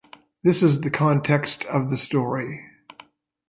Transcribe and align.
This 0.43 0.63
is 0.63 0.81
the 0.81 0.89
context 0.89 1.63
of 1.65 1.91
the 1.91 1.95
story. 1.99 2.65